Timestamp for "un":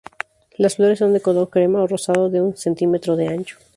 2.41-2.55